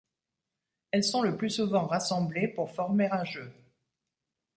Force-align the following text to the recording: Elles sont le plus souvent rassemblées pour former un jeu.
Elles 0.89 1.03
sont 1.03 1.21
le 1.21 1.37
plus 1.37 1.51
souvent 1.51 1.85
rassemblées 1.85 2.47
pour 2.47 2.71
former 2.73 3.07
un 3.11 3.23
jeu. 3.23 3.53